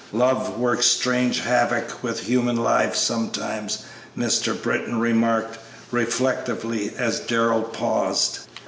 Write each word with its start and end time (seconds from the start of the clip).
"Love 0.13 0.57
works 0.57 0.87
strange 0.87 1.41
havoc 1.41 2.01
with 2.01 2.21
human 2.21 2.55
lives 2.55 2.97
sometimes," 2.97 3.83
Mr. 4.17 4.59
Britton 4.59 4.99
remarked, 4.99 5.59
reflectively, 5.91 6.91
as 6.97 7.19
Darrell 7.19 7.61
paused. 7.61 8.39